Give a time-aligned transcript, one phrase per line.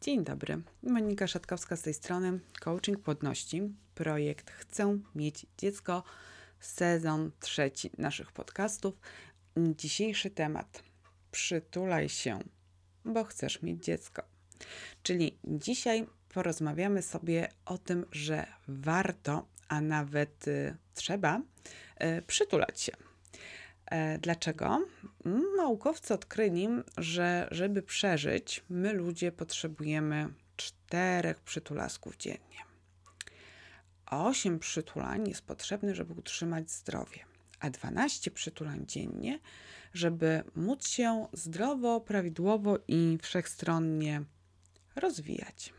[0.00, 0.62] Dzień dobry.
[0.82, 2.40] Monika Szatkowska z tej strony.
[2.60, 3.62] Coaching Płodności.
[3.94, 6.02] Projekt Chcę mieć dziecko.
[6.60, 8.94] Sezon trzeci naszych podcastów.
[9.56, 10.82] Dzisiejszy temat.
[11.30, 12.38] Przytulaj się,
[13.04, 14.22] bo chcesz mieć dziecko.
[15.02, 21.40] Czyli dzisiaj porozmawiamy sobie o tym, że warto, a nawet y, trzeba
[22.18, 23.09] y, przytulać się
[24.20, 24.86] dlaczego?
[25.56, 26.68] Naukowcy odkryli,
[26.98, 32.58] że żeby przeżyć, my ludzie potrzebujemy czterech przytulasków dziennie.
[34.06, 37.24] Osiem przytulań jest potrzebne, żeby utrzymać zdrowie,
[37.60, 39.38] a 12 przytulań dziennie,
[39.94, 44.22] żeby móc się zdrowo, prawidłowo i wszechstronnie
[44.96, 45.72] rozwijać.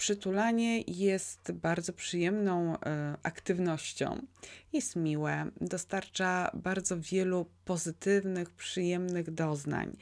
[0.00, 4.26] Przytulanie jest bardzo przyjemną e, aktywnością.
[4.72, 9.96] Jest miłe, dostarcza bardzo wielu pozytywnych, przyjemnych doznań.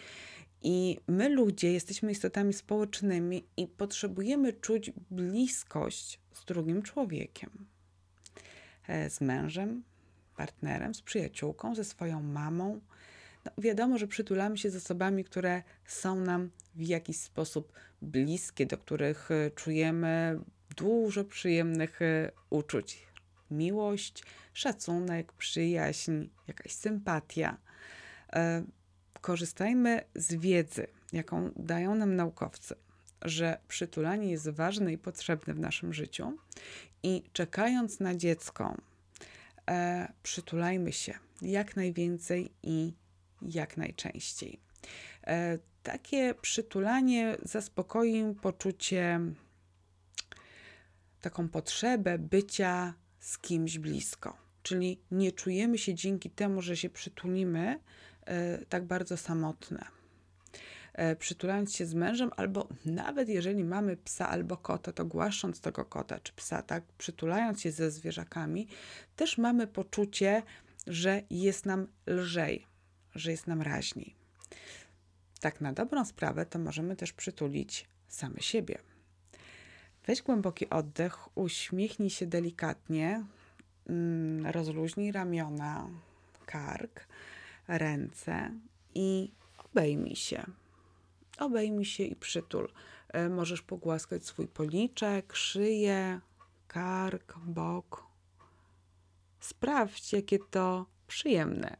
[0.62, 7.50] I my, ludzie, jesteśmy istotami społecznymi i potrzebujemy czuć bliskość z drugim człowiekiem.
[8.88, 9.82] E, z mężem,
[10.36, 12.80] partnerem, z przyjaciółką, ze swoją mamą.
[13.56, 18.78] No, wiadomo, że przytulamy się z osobami, które są nam w jakiś sposób bliskie, do
[18.78, 20.40] których e, czujemy
[20.76, 23.06] dużo przyjemnych e, uczuć.
[23.50, 27.56] Miłość, szacunek, przyjaźń, jakaś sympatia.
[28.32, 28.64] E,
[29.20, 32.74] korzystajmy z wiedzy, jaką dają nam naukowcy,
[33.22, 36.36] że przytulanie jest ważne i potrzebne w naszym życiu
[37.02, 38.76] i czekając na dziecko,
[40.22, 42.92] przytulajmy się jak najwięcej i
[43.42, 44.60] jak najczęściej
[45.82, 49.20] takie przytulanie zaspokoi poczucie,
[51.20, 54.36] taką potrzebę bycia z kimś blisko.
[54.62, 57.80] Czyli nie czujemy się dzięki temu, że się przytulimy,
[58.26, 59.84] e, tak bardzo samotne.
[60.92, 65.84] E, przytulając się z mężem, albo nawet jeżeli mamy psa albo kota, to głaszcząc tego
[65.84, 68.68] kota czy psa, tak, przytulając się ze zwierzakami,
[69.16, 70.42] też mamy poczucie,
[70.86, 72.66] że jest nam lżej,
[73.18, 74.14] że jest nam raźniej
[75.40, 78.78] tak na dobrą sprawę, to możemy też przytulić same siebie.
[80.06, 83.24] Weź głęboki oddech, uśmiechnij się delikatnie,
[83.86, 85.88] mm, rozluźnij ramiona,
[86.46, 87.06] kark,
[87.68, 88.50] ręce
[88.94, 90.44] i obejmij się.
[91.38, 92.68] Obejmij się i przytul.
[93.08, 96.20] E, możesz pogłaskać swój policzek, szyję,
[96.68, 98.06] kark, bok.
[99.40, 101.76] Sprawdź, jakie to przyjemne.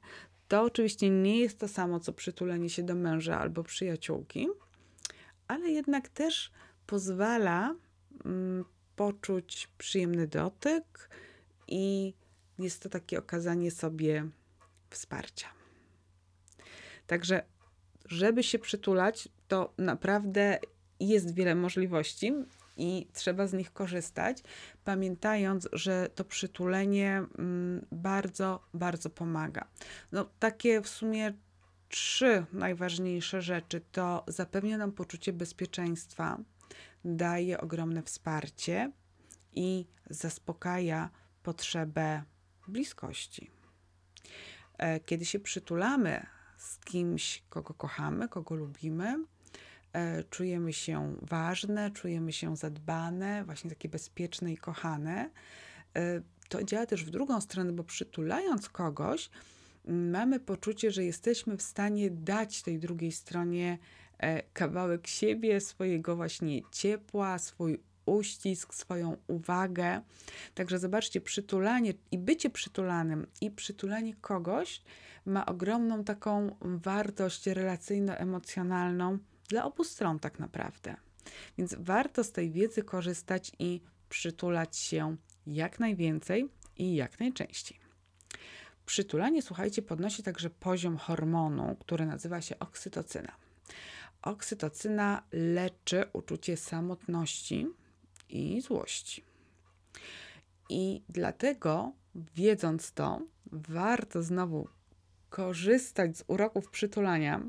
[0.48, 4.48] To oczywiście nie jest to samo, co przytulenie się do męża albo przyjaciółki,
[5.48, 6.52] ale jednak też
[6.86, 7.74] pozwala
[8.24, 8.64] mm,
[8.96, 11.10] poczuć przyjemny dotyk
[11.68, 12.14] i
[12.58, 14.28] jest to takie okazanie sobie
[14.90, 15.48] wsparcia.
[17.06, 17.42] Także,
[18.04, 20.58] żeby się przytulać, to naprawdę
[21.00, 22.32] jest wiele możliwości
[22.78, 24.38] i trzeba z nich korzystać,
[24.84, 29.64] pamiętając, że to przytulenie mm, bardzo, bardzo pomaga.
[30.12, 31.32] No, takie w sumie
[31.88, 36.38] trzy najważniejsze rzeczy to zapewnia nam poczucie bezpieczeństwa,
[37.04, 38.92] daje ogromne wsparcie
[39.54, 41.10] i zaspokaja
[41.42, 42.22] potrzebę
[42.68, 43.50] bliskości.
[44.78, 49.24] E, kiedy się przytulamy z kimś, kogo kochamy, kogo lubimy,
[50.30, 55.30] czujemy się ważne, czujemy się zadbane, właśnie takie bezpieczne i kochane.
[55.96, 59.30] E, to działa też w drugą stronę, bo przytulając kogoś,
[59.84, 63.78] mamy poczucie, że jesteśmy w stanie dać tej drugiej stronie
[64.18, 70.00] e, kawałek siebie, swojego właśnie ciepła, swój uścisk, swoją uwagę.
[70.54, 74.82] Także zobaczcie, przytulanie i bycie przytulanym i przytulanie kogoś
[75.26, 80.96] ma ogromną taką wartość relacyjno-emocjonalną dla obu stron tak naprawdę.
[81.58, 85.16] Więc warto z tej wiedzy korzystać i przytulać się
[85.46, 87.78] jak najwięcej i jak najczęściej.
[88.86, 93.32] Przytulanie, słuchajcie, podnosi także poziom hormonu, który nazywa się oksytocyna.
[94.22, 97.66] Oksytocyna leczy uczucie samotności
[98.28, 99.24] i złości.
[100.68, 103.20] I dlatego, wiedząc to,
[103.52, 104.68] warto znowu
[105.30, 107.42] korzystać z uroków przytulania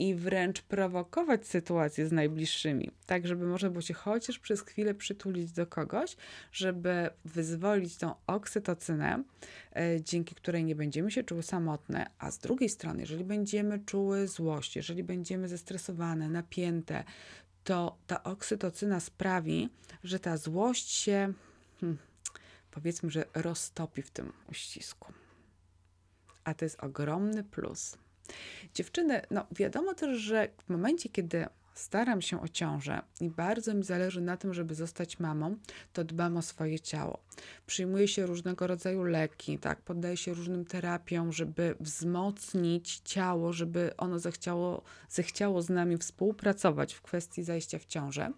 [0.00, 5.52] i wręcz prowokować sytuację z najbliższymi, tak żeby można było się chociaż przez chwilę przytulić
[5.52, 6.16] do kogoś,
[6.52, 9.24] żeby wyzwolić tą oksytocynę,
[9.76, 14.28] e, dzięki której nie będziemy się czuły samotne, a z drugiej strony, jeżeli będziemy czuły
[14.28, 17.04] złość, jeżeli będziemy zestresowane, napięte,
[17.64, 19.68] to ta oksytocyna sprawi,
[20.04, 21.32] że ta złość się,
[21.80, 21.98] hmm,
[22.70, 25.12] powiedzmy, że roztopi w tym uścisku.
[26.44, 27.96] A to jest ogromny plus.
[28.74, 33.84] Dziewczyny, no wiadomo też, że w momencie, kiedy staram się o ciążę i bardzo mi
[33.84, 35.56] zależy na tym, żeby zostać mamą,
[35.92, 37.18] to dbam o swoje ciało.
[37.66, 44.18] Przyjmuję się różnego rodzaju leki, tak, poddaję się różnym terapiom, żeby wzmocnić ciało, żeby ono
[44.18, 48.30] zechciało, zechciało z nami współpracować w kwestii zajścia w ciążę.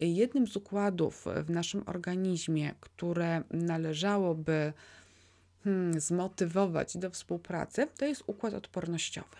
[0.00, 4.72] Jednym z układów w naszym organizmie, które należałoby
[5.64, 9.36] hmm, zmotywować do współpracy, to jest układ odpornościowy.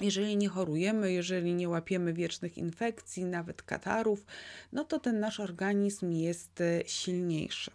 [0.00, 4.26] Jeżeli nie chorujemy, jeżeli nie łapiemy wiecznych infekcji, nawet katarów,
[4.72, 7.70] no to ten nasz organizm jest e, silniejszy.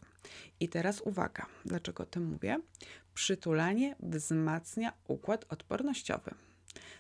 [0.60, 2.60] I teraz uwaga, dlaczego o tym mówię?
[3.14, 6.32] Przytulanie wzmacnia układ odpornościowy.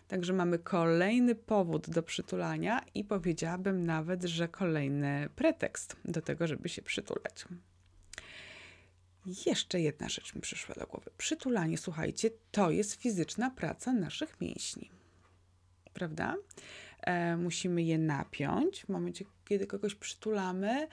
[0.08, 6.70] Także mamy kolejny powód do przytulania i powiedziałabym nawet, że kolejny pretekst do tego, żeby
[6.70, 7.46] się przytulać.
[9.26, 11.12] Jeszcze jedna rzecz mi przyszła do głowy.
[11.18, 14.92] Przytulanie, słuchajcie, to jest fizyczna praca naszych mięśni.
[15.94, 16.36] Prawda?
[17.02, 20.88] E, musimy je napiąć w momencie, kiedy kogoś przytulamy.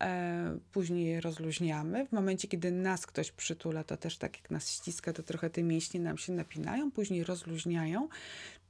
[0.00, 2.06] E, później je rozluźniamy.
[2.06, 5.62] W momencie, kiedy nas ktoś przytula, to też tak jak nas ściska, to trochę te
[5.62, 8.08] mięśnie nam się napinają, później rozluźniają.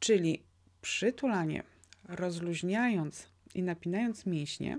[0.01, 0.43] Czyli
[0.83, 1.63] przytulanie,
[2.09, 4.79] rozluźniając i napinając mięśnie,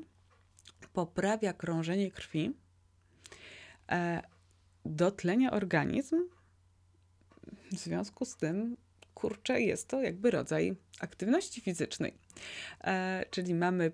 [0.93, 2.53] poprawia krążenie krwi,
[4.85, 6.15] dotlenia organizm.
[7.71, 8.77] W związku z tym,
[9.13, 12.13] kurczę, jest to jakby rodzaj aktywności fizycznej.
[12.83, 13.91] E, czyli mamy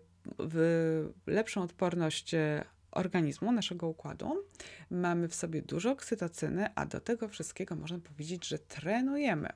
[1.27, 4.45] lepszą odporność e, organizmu, naszego układu.
[4.89, 9.49] Mamy w sobie dużo oksytocyny, a do tego wszystkiego można powiedzieć, że trenujemy.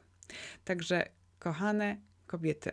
[0.65, 1.97] Także, kochane
[2.27, 2.71] kobiety,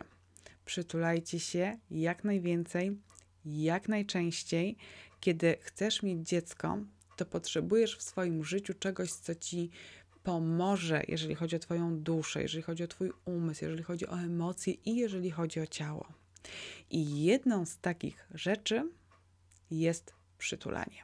[0.65, 2.97] przytulajcie się jak najwięcej,
[3.45, 4.77] jak najczęściej.
[5.19, 6.77] Kiedy chcesz mieć dziecko,
[7.15, 9.69] to potrzebujesz w swoim życiu czegoś, co ci
[10.23, 14.73] pomoże, jeżeli chodzi o Twoją duszę, jeżeli chodzi o Twój umysł, jeżeli chodzi o emocje
[14.73, 16.07] i jeżeli chodzi o ciało.
[16.89, 18.89] I jedną z takich rzeczy
[19.71, 21.03] jest przytulanie.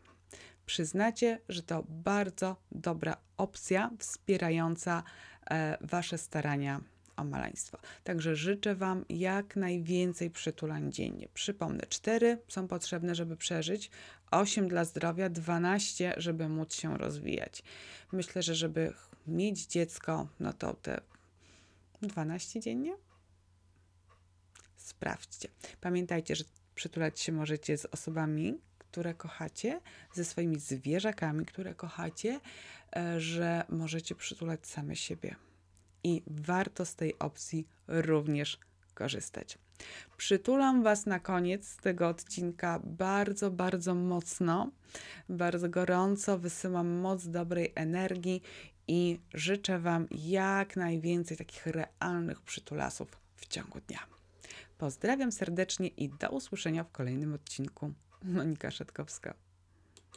[0.66, 5.04] Przyznacie, że to bardzo dobra opcja wspierająca
[5.50, 6.82] e, Wasze starania
[7.74, 7.78] o.
[8.04, 11.28] Także życzę Wam jak najwięcej przytulań dziennie.
[11.34, 13.92] Przypomnę, 4 są potrzebne, żeby przeżyć,
[14.32, 17.64] 8 dla zdrowia, 12, żeby móc się rozwijać.
[18.12, 18.94] Myślę, że żeby
[19.28, 21.02] mieć dziecko, no to te
[22.02, 22.96] 12 dziennie?
[24.78, 25.50] Sprawdźcie.
[25.82, 26.44] Pamiętajcie, że
[26.76, 29.82] przytulać się możecie z osobami, które kochacie,
[30.14, 32.40] ze swoimi zwierzakami, które kochacie,
[32.96, 35.36] e, że możecie przytulać same siebie.
[36.04, 38.60] I warto z tej opcji również
[38.94, 39.58] korzystać.
[40.18, 44.72] Przytulam Was na koniec tego odcinka bardzo, bardzo mocno,
[45.30, 46.40] bardzo gorąco.
[46.40, 48.42] Wysyłam moc dobrej energii
[48.88, 54.00] i życzę Wam jak najwięcej takich realnych przytulasów w ciągu dnia.
[54.78, 57.94] Pozdrawiam serdecznie i do usłyszenia w kolejnym odcinku.
[58.24, 59.34] Monika Szatkowska.